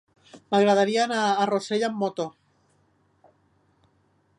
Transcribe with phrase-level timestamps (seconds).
[0.53, 2.27] M'agradaria anar a Rossell amb moto.